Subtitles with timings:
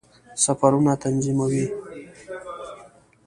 [0.43, 1.65] سفرونه تنظیموي.